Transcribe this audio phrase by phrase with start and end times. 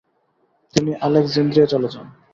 [0.73, 2.07] তিনি আলেক্সান্দ্রিয়া চলে যান।